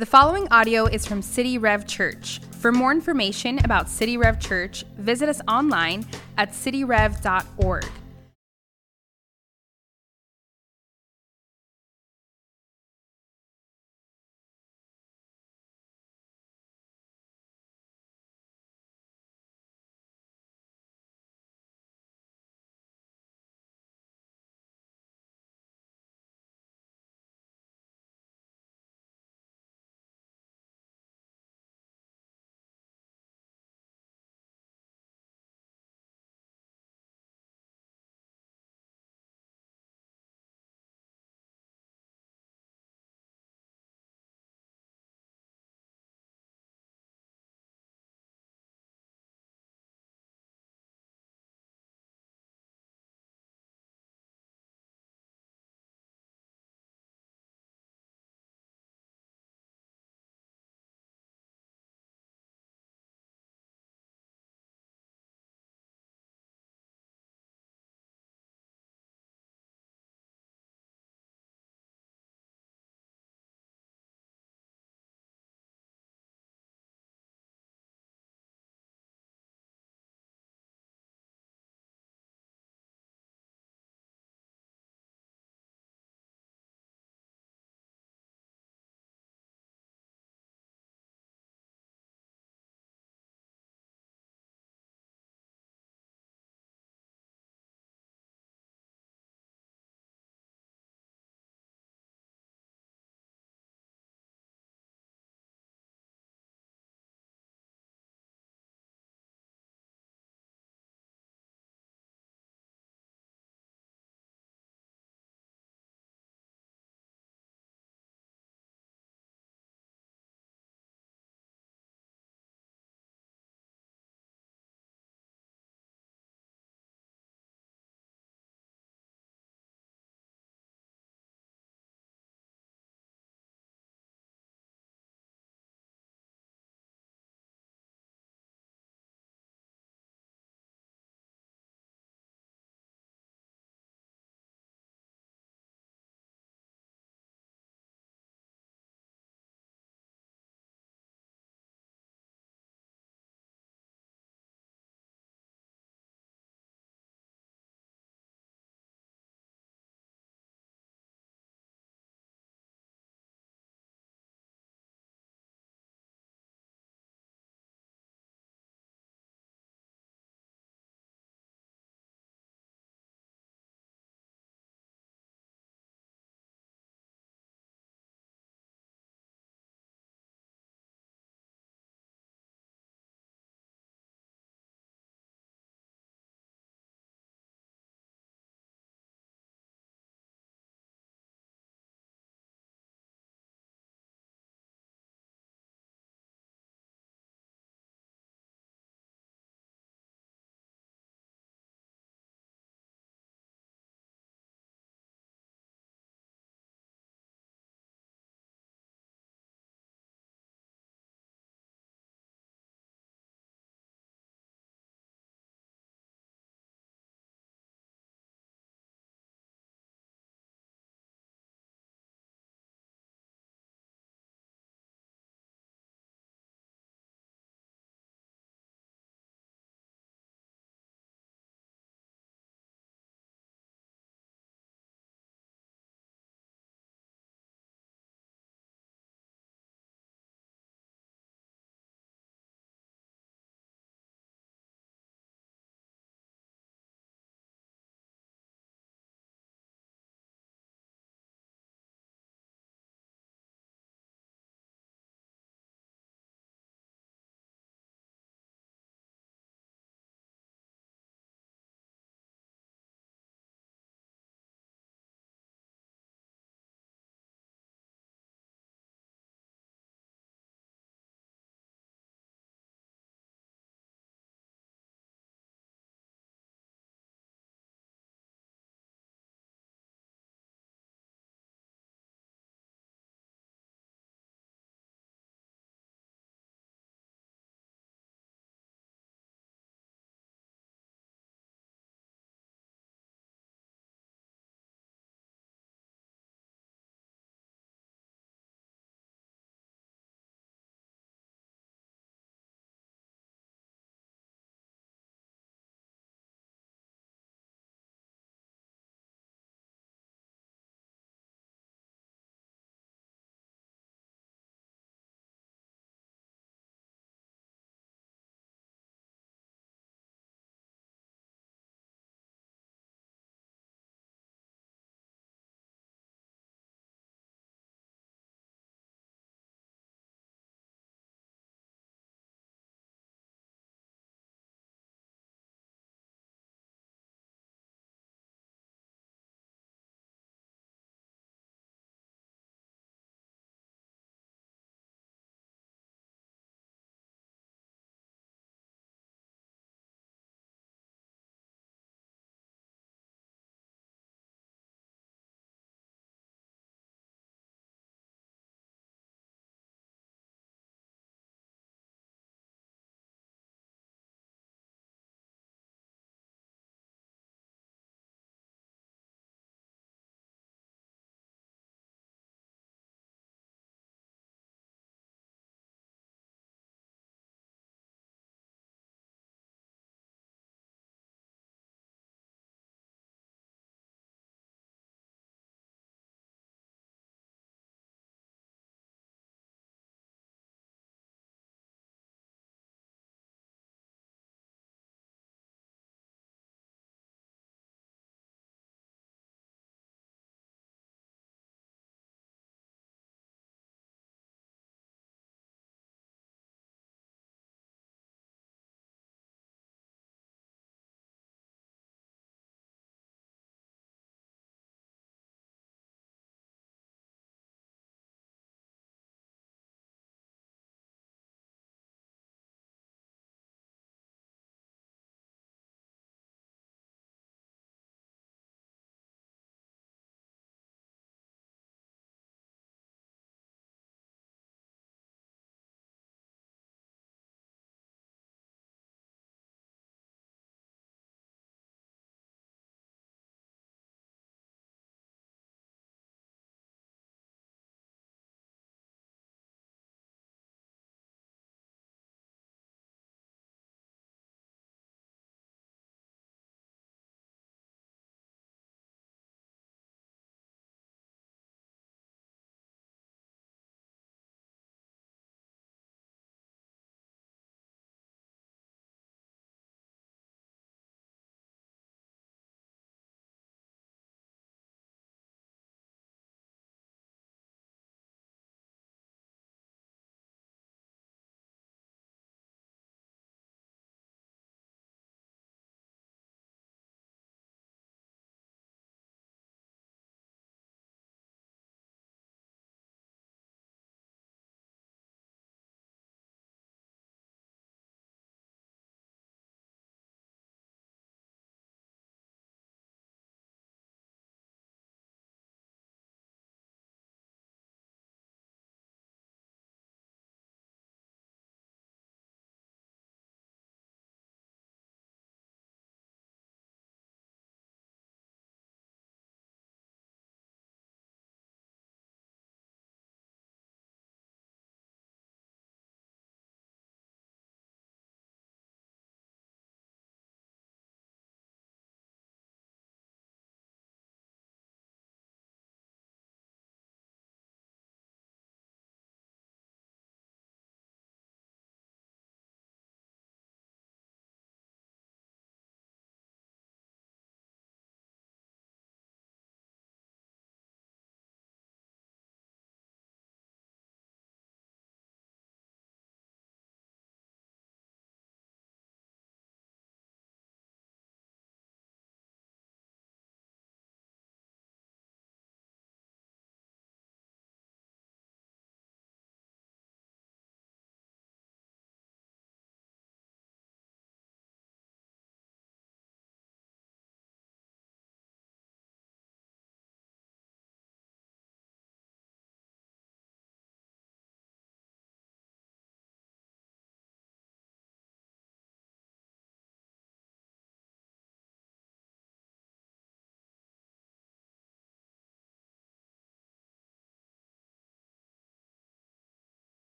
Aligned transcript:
The 0.00 0.06
following 0.06 0.48
audio 0.50 0.86
is 0.86 1.04
from 1.04 1.20
City 1.20 1.58
Rev 1.58 1.86
Church. 1.86 2.40
For 2.52 2.72
more 2.72 2.90
information 2.90 3.62
about 3.66 3.86
City 3.86 4.16
Rev 4.16 4.40
Church, 4.40 4.82
visit 4.96 5.28
us 5.28 5.42
online 5.46 6.06
at 6.38 6.52
cityrev.org. 6.52 7.84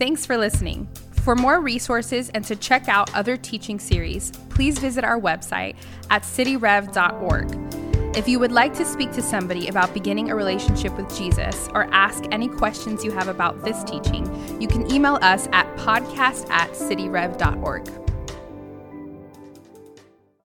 Thanks 0.00 0.24
for 0.24 0.38
listening. 0.38 0.88
For 1.12 1.36
more 1.36 1.60
resources 1.60 2.30
and 2.30 2.42
to 2.46 2.56
check 2.56 2.88
out 2.88 3.14
other 3.14 3.36
teaching 3.36 3.78
series, 3.78 4.30
please 4.48 4.78
visit 4.78 5.04
our 5.04 5.20
website 5.20 5.76
at 6.08 6.22
cityrev.org. 6.22 8.16
If 8.16 8.26
you 8.26 8.40
would 8.40 8.50
like 8.50 8.72
to 8.76 8.86
speak 8.86 9.12
to 9.12 9.20
somebody 9.20 9.68
about 9.68 9.92
beginning 9.92 10.30
a 10.30 10.34
relationship 10.34 10.96
with 10.96 11.14
Jesus 11.14 11.68
or 11.74 11.84
ask 11.92 12.24
any 12.32 12.48
questions 12.48 13.04
you 13.04 13.10
have 13.10 13.28
about 13.28 13.62
this 13.62 13.84
teaching, 13.84 14.24
you 14.58 14.68
can 14.68 14.90
email 14.90 15.18
us 15.20 15.48
at 15.52 15.66
podcast 15.76 16.48
at 16.48 16.70
cityrev.org. 16.70 18.09